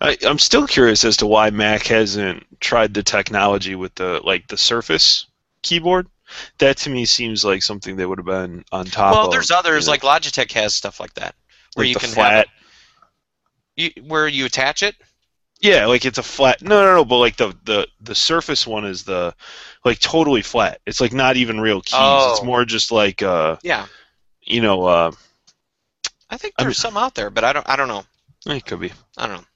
[0.00, 4.48] I, I'm still curious as to why Mac hasn't tried the technology with the like
[4.48, 5.26] the Surface
[5.62, 6.08] keyboard.
[6.58, 9.14] That to me seems like something that would have been on top.
[9.14, 11.34] well, of, there's others you know, like Logitech has stuff like that,
[11.74, 12.32] where like you can flat.
[12.32, 12.46] have
[13.96, 14.94] it, where you attach it.
[15.60, 16.62] Yeah, like it's a flat.
[16.62, 17.04] No, no, no.
[17.04, 19.34] But like the the the Surface one is the
[19.84, 20.80] like totally flat.
[20.86, 21.94] It's like not even real keys.
[21.94, 22.44] It's Oh.
[22.44, 23.86] more just like uh Yeah,
[24.40, 25.12] you know uh
[26.30, 27.68] I think there's some out there, but I don't.
[27.68, 28.04] I don't know.
[28.46, 28.92] It could be.
[29.18, 29.46] I don't know.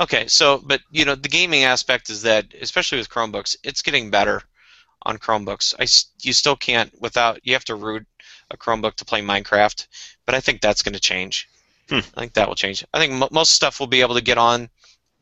[0.00, 4.10] Okay, so but you know the gaming aspect is that especially with Chromebooks, it's getting
[4.10, 4.42] better
[5.02, 5.74] on Chromebooks.
[5.78, 5.86] I
[6.22, 8.06] you still can't without you have to root
[8.50, 9.86] a Chromebook to play Minecraft,
[10.26, 11.48] but I think that's going to change.
[11.88, 12.00] Hmm.
[12.16, 12.84] I think that will change.
[12.92, 14.68] I think mo most stuff will be able to get on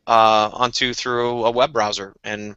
[0.07, 2.55] uh, onto through a web browser, and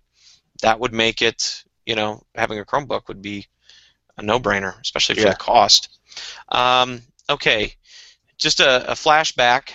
[0.62, 3.46] that would make it you know having a Chromebook would be
[4.16, 5.31] a no-brainer, especially for Yeah.
[5.31, 5.98] the cost.
[6.48, 7.74] Um, okay,
[8.38, 9.70] just a, a flashback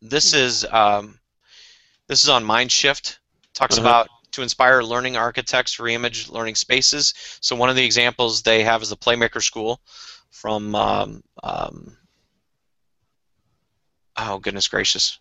[0.00, 1.18] this is um,
[2.06, 3.18] this is on Mindshift.
[3.54, 3.86] Talks Uh-huh.
[3.86, 7.14] about to inspire learning architects for reimage learning spaces.
[7.40, 9.80] So one of the examples they have is the Playmaker School
[10.30, 11.96] from um, um,
[14.16, 15.18] oh goodness gracious,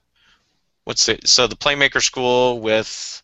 [0.84, 3.24] what's the so the Playmaker School with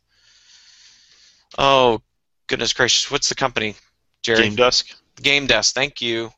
[1.58, 2.02] oh
[2.48, 3.76] goodness gracious, what's the company?
[4.24, 4.96] Jerry Game Dusk.
[5.22, 6.32] Game Desk, thank you.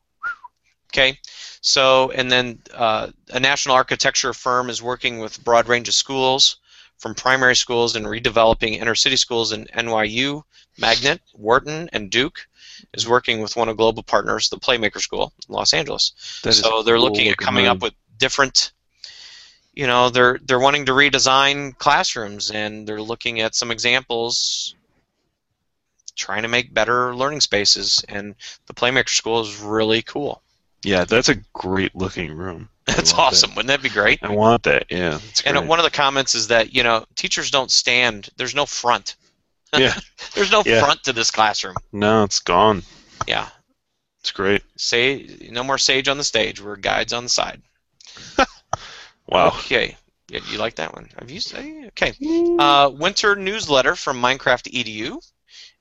[0.92, 1.18] Okay,
[1.60, 5.94] so and then uh, a national architecture firm is working with a broad range of
[5.94, 6.58] schools,
[6.98, 10.42] from primary schools and redeveloping inner city schools in NYU,
[10.78, 12.46] Magnet, Wharton, and Duke.
[12.92, 16.12] Is working with one of global partners, the Playmaker School in Los Angeles.
[16.42, 18.72] That so they're cool looking at coming up with different.
[19.72, 24.74] You know, they're they're wanting to redesign classrooms, and they're looking at some examples
[26.16, 28.34] trying to make better learning spaces and
[28.66, 30.42] the playmaker school is really cool
[30.86, 32.68] Yeah, that's a great looking room.
[32.86, 34.86] That's awesome wouldn't that be great I want that.
[34.90, 38.64] Yeah, and one of the comments is that you know teachers don't stand there's no
[38.64, 39.16] front
[39.76, 39.92] Yeah.
[40.34, 40.80] there's no Yeah.
[40.84, 42.84] front to this classroom no, it's gone.
[43.26, 43.48] yeah
[44.20, 44.62] It's great.
[44.76, 47.60] say no more sage on the stage we're guides on the side
[49.28, 49.48] Wow.
[49.48, 49.96] okay
[50.30, 52.12] yeah, you like that one have you say okay
[52.60, 55.18] uh, winter newsletter from minecraft edu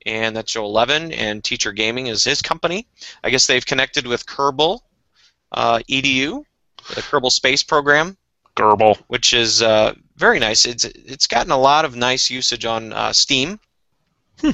[0.07, 2.87] and that's joel levin and teacher gaming is his company
[3.23, 4.79] i guess they've connected with kerbal
[5.55, 6.43] uh, edu
[6.93, 8.15] the kerbal space program
[8.55, 10.65] Kerbal, which is uh, very nice.
[10.65, 13.59] It's it's gotten a lot of nice usage on uh, Steam.
[14.39, 14.51] Hmm.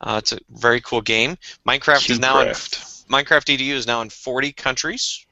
[0.00, 1.36] Uh, it's a very cool game.
[1.66, 5.24] Minecraft is now in Minecraft EDU is now in 40 countries.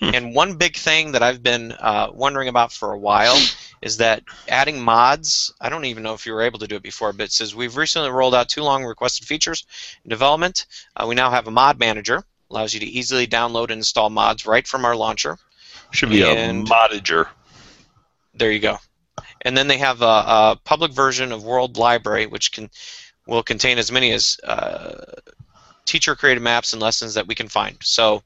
[0.00, 0.10] Hmm.
[0.14, 3.38] And one big thing that I've been uh, wondering about for a while
[3.80, 5.54] is that adding mods.
[5.60, 7.54] I don't even know if you were able to do it before, but it says
[7.54, 9.64] we've recently rolled out two long requested features
[10.04, 10.66] in development.
[10.96, 14.46] Uh, we now have a mod manager, allows you to easily download and install mods
[14.46, 15.38] right from our launcher.
[15.90, 17.28] Should be And- a modager.
[18.34, 18.78] There you go.
[19.42, 22.70] And then they have a, a public version of World Library, which can
[23.26, 25.04] will contain as many as uh,
[25.84, 27.76] teacher-created maps and lessons that we can find.
[27.82, 28.22] So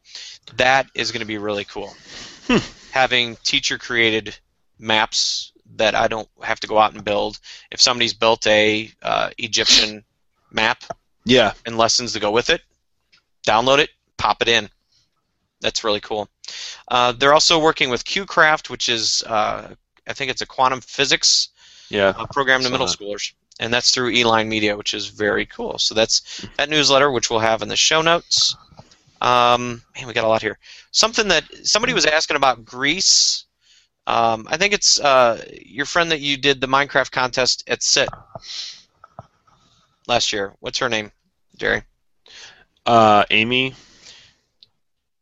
[0.56, 1.94] that is going to be really cool.
[2.46, 2.58] Hmm.
[2.92, 4.36] Having teacher-created
[4.78, 7.38] maps that I don't have to go out and build.
[7.70, 10.04] If somebody's built a uh, Egyptian
[10.50, 10.84] map
[11.24, 11.52] Yeah.
[11.66, 12.62] and lessons to go with it,
[13.46, 14.68] download it, pop it in.
[15.60, 16.28] That's really cool.
[16.88, 19.74] Uh, they're also working with QCraft, which is uh,
[20.06, 21.48] I think it's a quantum physics
[21.88, 22.12] Yeah.
[22.16, 22.96] uh, program to middle that.
[22.98, 25.78] schoolers, and that's through E-Line Media, which is very cool.
[25.78, 28.54] So that's that newsletter, which we'll have in the show notes.
[29.22, 30.58] Um, man, we got a lot here.
[30.90, 33.44] Something that somebody was asking about Greece.
[34.06, 38.08] Um, I think it's uh, your friend that you did the Minecraft contest at SIT
[40.06, 40.54] last year.
[40.60, 41.10] What's her name,
[41.56, 41.82] Jerry?
[42.84, 43.74] Uh, Amy.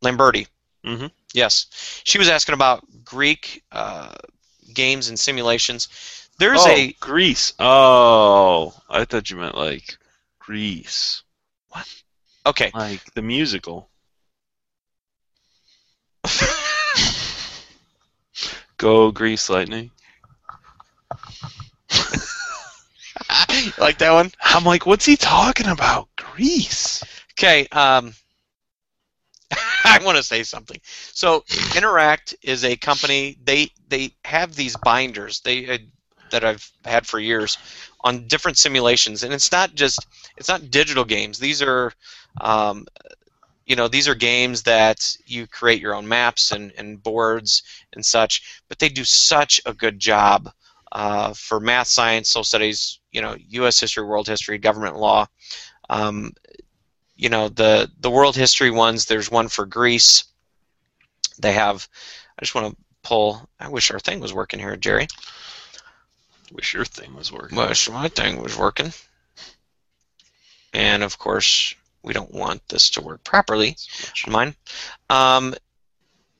[0.04, 0.46] Lamberti.
[0.84, 1.10] Mhm.
[1.32, 1.66] Yes,
[2.04, 4.14] she was asking about Greek uh,
[4.72, 5.88] games and simulations.
[6.38, 7.54] There's oh, a Greece.
[7.58, 9.96] Oh, I thought you meant like
[10.38, 11.22] Greece,
[11.70, 11.86] What?
[12.46, 12.70] okay.
[12.74, 13.88] like the musical.
[18.76, 19.90] Go Grease Lightning.
[23.78, 24.32] like that one.
[24.42, 26.08] I'm like, what's he talking about?
[26.16, 27.02] Greece.
[27.32, 27.66] Okay.
[27.68, 28.14] Um,
[30.00, 30.78] I want to say something.
[30.84, 31.44] So,
[31.76, 33.38] Interact is a company.
[33.44, 35.40] They they have these binders.
[35.40, 35.78] They uh,
[36.30, 37.58] that I've had for years
[38.02, 41.38] on different simulations, and it's not just it's not digital games.
[41.38, 41.92] These are,
[42.40, 42.86] um,
[43.66, 47.62] you know, these are games that you create your own maps and, and boards
[47.94, 48.62] and such.
[48.68, 50.50] But they do such a good job
[50.92, 53.80] uh, for math, science, social studies, you know, U.S.
[53.80, 55.26] history, world history, government law.
[55.90, 56.32] Um,
[57.16, 59.04] you know the the world history ones.
[59.06, 60.24] There's one for Greece.
[61.38, 61.88] They have.
[62.38, 63.48] I just want to pull.
[63.60, 65.06] I wish our thing was working here, Jerry.
[66.52, 67.56] Wish your thing was working.
[67.58, 68.92] Wish my thing was working.
[70.72, 73.76] And of course, we don't want this to work properly.
[74.26, 74.54] Mine.
[75.10, 75.54] Um,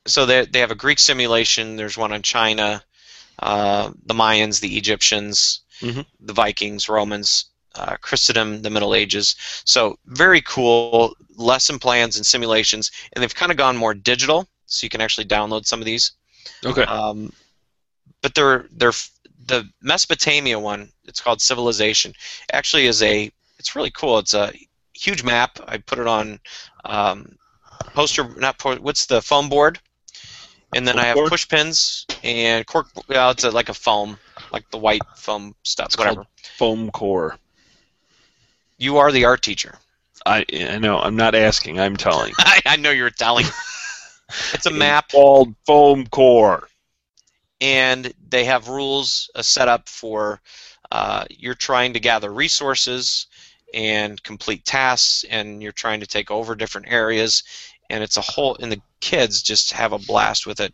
[0.05, 1.75] so they they have a Greek simulation.
[1.75, 2.83] There's one on China,
[3.39, 6.05] uh, the Mayans, the Egyptians, Mhm.
[6.19, 9.35] the Vikings, Romans, uh, Christendom, the Middle Ages.
[9.65, 14.85] So very cool lesson plans and simulations, and they've kind of gone more digital, so
[14.85, 16.13] you can actually download some of these.
[16.65, 16.83] Okay.
[16.83, 17.31] Um,
[18.21, 18.93] but they're they're
[19.47, 20.89] the Mesopotamia one.
[21.05, 22.13] It's called Civilization.
[22.51, 24.17] Actually, is a it's really cool.
[24.19, 24.51] It's a
[24.93, 25.59] huge map.
[25.67, 26.39] I put it on
[26.85, 27.35] um,
[27.93, 28.27] poster.
[28.37, 29.79] Not what's the foam board,
[30.73, 31.29] and then I have board?
[31.29, 32.87] push pins and cork.
[33.07, 34.17] Well, it's a, like a foam,
[34.51, 35.87] like the white foam stuff.
[35.87, 36.25] It's whatever.
[36.57, 37.37] Foam core.
[38.77, 39.75] You are the art teacher.
[40.25, 40.99] I I know.
[40.99, 41.79] I'm not asking.
[41.79, 42.33] I'm telling.
[42.39, 43.45] I, I know you're telling.
[44.53, 45.11] it's a map.
[45.11, 46.67] Called foam core.
[47.61, 50.41] and they have rules uh, set up for
[50.91, 53.27] uh, you're trying to gather resources
[53.73, 57.43] and complete tasks and you're trying to take over different areas
[57.89, 60.73] and it's a whole and the kids just have a blast with it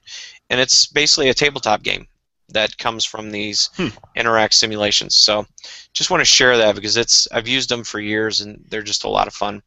[0.49, 2.07] and it's basically a tabletop game
[2.51, 3.87] that comes from these Hmm.
[4.15, 5.45] interact simulations so
[5.93, 9.03] just want to share that because it's i've used them for years and they're just
[9.03, 9.61] a lot of fun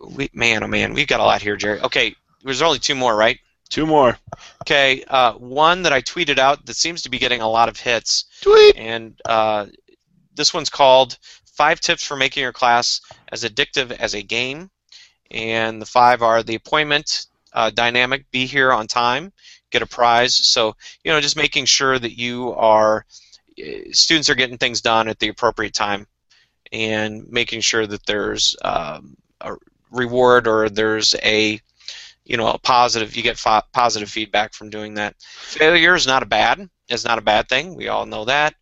[0.00, 3.14] we, man oh man we've got a lot here jerry okay there's only two more
[3.16, 3.38] right
[3.70, 4.16] Two more.
[4.62, 7.78] Okay, uh, one that I tweeted out that seems to be getting a lot of
[7.78, 8.74] hits, Tweet.
[8.78, 9.66] and uh,
[10.34, 11.18] this one's called
[11.52, 14.70] Five Tips for Making Your Class as Addictive as a Game.
[15.30, 19.34] And the five are the appointment uh, dynamic, be here on time,
[19.70, 20.34] get a prize.
[20.34, 23.04] So, you know, just making sure that you are,
[23.60, 26.06] uh, students are getting things done at the appropriate time
[26.72, 29.54] and making sure that there's um, a
[29.90, 31.60] reward or there's a
[32.24, 35.14] you know a positive you get fo- positive feedback from doing that.
[35.18, 37.74] Failure is not a bad is not a bad thing.
[37.74, 38.54] We all know that.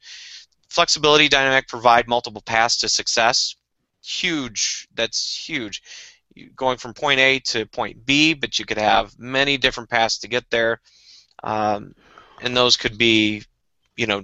[0.69, 3.57] Flexibility dynamic provide multiple paths to success.
[4.03, 5.83] Huge that's huge
[6.55, 10.29] going from point a to point b but you could have many different paths to
[10.29, 10.81] get there
[11.43, 11.95] um,
[12.41, 13.43] and those could be
[13.97, 14.23] you know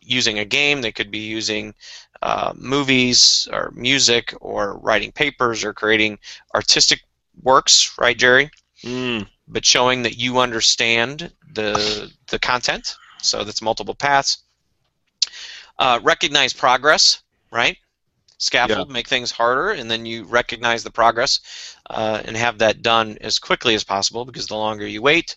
[0.00, 1.74] using a game they could be using
[2.22, 6.18] uh, movies or music or writing papers or creating
[6.54, 7.00] artistic
[7.42, 8.50] works right jerry
[8.84, 9.26] Mm.
[9.48, 12.96] but showing that you understand the the content.
[13.20, 14.38] So that's multiple paths.
[15.78, 17.76] Uh, recognize progress, right?
[18.38, 23.16] Scaffold, make things harder, and then you recognize the progress uh, and have that done
[23.20, 24.24] as quickly as possible.
[24.24, 25.36] Because the longer you wait,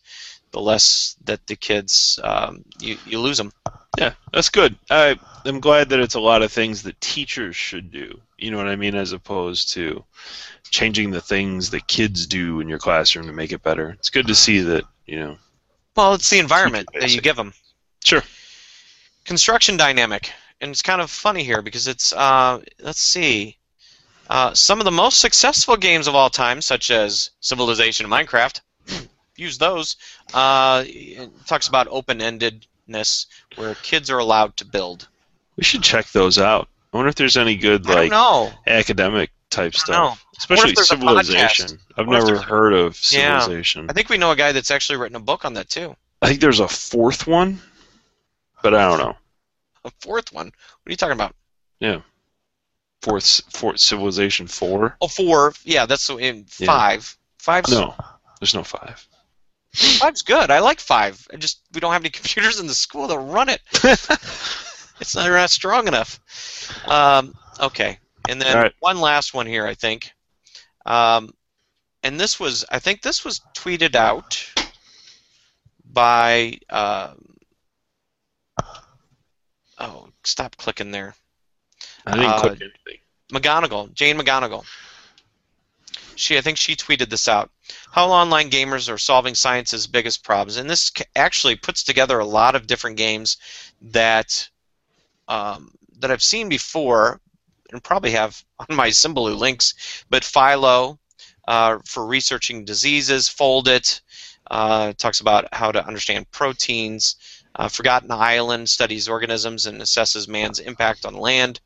[0.51, 3.51] the less that the kids um, you you lose them.
[3.97, 4.75] Yeah, that's good.
[4.89, 8.19] I I'm glad that it's a lot of things that teachers should do.
[8.37, 10.03] You know what I mean, as opposed to
[10.69, 13.89] changing the things that kids do in your classroom to make it better.
[13.91, 14.83] It's good to see that.
[15.05, 15.37] You know.
[15.95, 17.53] Well, it's the environment that you give them.
[18.03, 18.23] Sure.
[19.25, 20.31] construction dynamic,
[20.61, 23.57] and it's kind of funny here because it's uh, let's see,
[24.29, 28.61] uh, some of the most successful games of all time, such as Civilization and Minecraft,
[29.35, 29.95] use those.
[30.33, 35.07] Uh, it talks about open-endedness, where kids are allowed to build.
[35.57, 36.67] We should check those out.
[36.93, 38.11] I wonder if there's any good like
[38.65, 39.89] academic type stuff.
[39.89, 40.13] know.
[40.37, 41.79] Especially civilization.
[41.97, 43.39] I've never a- heard of Yeah.
[43.39, 43.87] civilization.
[43.89, 45.95] I think we know a guy that's actually written a book on that too.
[46.21, 47.59] I think there's a fourth one,
[48.63, 49.15] but I don't know.
[49.85, 50.47] A fourth one.
[50.47, 51.35] What are you talking about?
[51.79, 52.01] Yeah.
[53.01, 54.97] Fourth, fourth Civilization Four.
[55.01, 55.53] Oh, four.
[55.63, 56.67] Yeah, that's in Yeah.
[56.67, 57.17] five.
[57.37, 57.95] Five's No,
[58.39, 59.07] there's no five.
[59.73, 60.49] five's good.
[60.51, 61.25] I like five.
[61.31, 63.61] I just we don't have any computers in the school that run it.
[64.99, 66.19] It's not, not strong enough.
[66.87, 68.73] Um, okay, and then right.
[68.79, 70.11] one last one here, I think.
[70.87, 71.31] Um,
[72.03, 74.43] and this was, I think this was tweeted out
[75.85, 76.57] by.
[76.69, 77.36] Um,
[79.79, 81.15] oh, stop clicking there.
[82.05, 82.99] I didn't Uh, click anything.
[83.31, 84.65] McGonigal, Jane McGonigal.
[86.15, 87.51] She, I think she tweeted this out.
[87.91, 92.55] How online gamers are solving science's biggest problems, and this actually puts together a lot
[92.55, 93.37] of different games
[93.81, 94.49] that
[95.27, 97.19] um, that I've seen before,
[97.71, 100.03] and probably have on my Symbaloo links.
[100.09, 100.97] But Phylo
[101.47, 104.01] uh, for researching diseases, Foldit
[104.49, 107.15] uh, talks about how to understand proteins.
[107.57, 111.59] Uh, Forgotten Island studies organisms and assesses man's impact on land.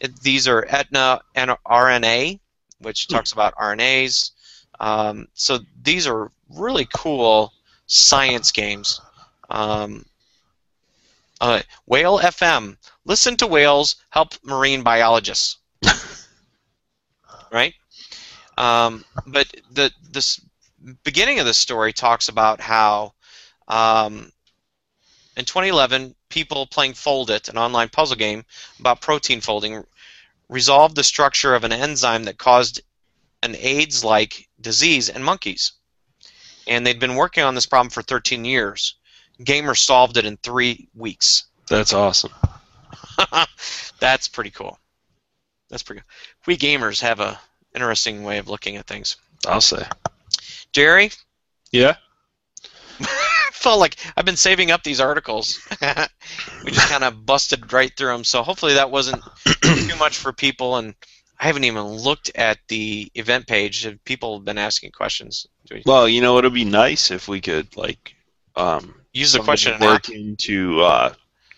[0.00, 2.38] It, these are Etna and RNA,
[2.78, 4.30] which talks about RNAs.
[4.78, 7.52] Um, so these are really cool
[7.86, 9.00] science games.
[9.50, 10.06] Um,
[11.40, 12.76] uh, Whale FM.
[13.04, 15.56] Listen to whales help marine biologists.
[17.52, 17.74] right?
[18.56, 20.40] Um, but the this
[21.04, 23.14] beginning of the story talks about how
[23.68, 24.32] um,
[25.38, 28.44] in 2011, people playing Foldit, an online puzzle game
[28.80, 29.84] about protein folding,
[30.48, 32.80] resolved the structure of an enzyme that caused
[33.44, 35.72] an AIDS-like disease in monkeys.
[36.66, 38.96] And they'd been working on this problem for 13 years.
[39.40, 41.44] Gamers solved it in three weeks.
[41.68, 42.32] That's awesome.
[44.00, 44.76] That's pretty cool.
[45.70, 46.10] That's pretty cool.
[46.46, 47.38] We gamers have a
[47.74, 49.16] interesting way of looking at things.
[49.46, 49.86] I'll say.
[50.72, 51.12] Jerry,
[51.70, 51.96] Yeah.
[53.58, 55.58] I felt like I've been saving up these articles.
[56.64, 58.22] we just kind of busted right through them.
[58.22, 59.20] So hopefully that wasn't
[59.62, 60.76] too much for people.
[60.76, 60.94] And
[61.40, 63.88] I haven't even looked at the event page.
[64.04, 65.48] People have been asking questions.
[65.86, 68.14] Well, you know, it'd be nice if we could like
[68.54, 71.14] um, use the question and work into uh,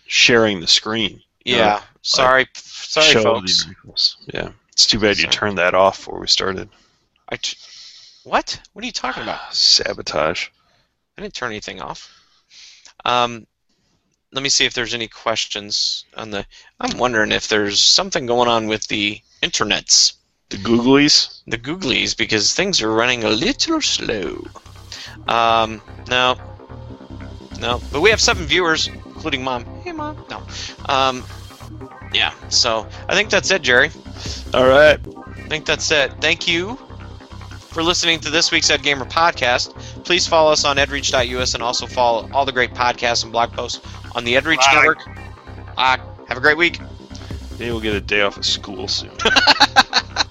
[0.06, 1.20] sharing the screen.
[1.44, 1.82] Yeah.
[2.00, 4.16] Sorry, sorry, folks.
[4.32, 4.52] Yeah.
[4.72, 6.70] It's too bad you turned that off before we started.
[7.28, 7.58] I t-
[8.24, 8.58] what?
[8.72, 9.54] What are you talking about?
[9.54, 10.48] Sabotage.
[11.20, 12.10] I didn't turn anything off.
[13.04, 13.46] Um,
[14.32, 16.46] let me see if there's any questions on the.
[16.80, 20.14] I'm wondering if there's something going on with the internets,
[20.48, 21.42] The Googlies.
[21.46, 24.46] the Googlies, because things are running a little slow.
[25.28, 26.36] Um, no,
[27.60, 29.66] no, but we have seven viewers, including mom.
[29.82, 30.24] Hey, mom.
[30.30, 30.42] No.
[30.86, 31.22] Um,
[32.14, 32.32] yeah.
[32.48, 33.90] So I think that's it, Jerry.
[34.54, 34.98] All right.
[35.36, 36.12] I think that's it.
[36.22, 36.78] Thank you
[37.70, 39.74] for listening to this week's EdGamer podcast.
[40.04, 43.80] Please follow us on edreach.us and also follow all the great podcasts and blog posts
[44.14, 44.74] on the EdReach Bye.
[44.74, 44.98] Network.
[45.76, 45.96] Uh,
[46.26, 46.80] have a great week.
[47.52, 49.12] Maybe we'll get a day off of school soon.